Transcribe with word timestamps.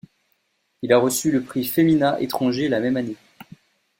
Il 0.81 0.93
a 0.93 0.97
reçu 0.97 1.31
le 1.31 1.43
prix 1.43 1.63
Femina 1.63 2.19
étranger 2.19 2.67
la 2.69 2.79
même 2.79 2.97
année. 2.97 3.17